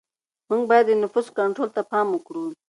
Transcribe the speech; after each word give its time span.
موږ 0.49 0.63
باید 0.71 0.85
د 0.87 0.91
نفوس 1.03 1.27
کنټرول 1.37 1.69
ته 1.75 1.81
پام 1.91 2.07
وکړو. 2.11 2.45